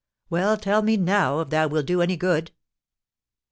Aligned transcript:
"Well, 0.31 0.57
tell 0.57 0.81
me 0.81 0.97
now, 0.97 1.41
if 1.41 1.49
that 1.51 1.69
will 1.69 1.83
do 1.83 2.01
any 2.01 2.17
good." 2.17 2.49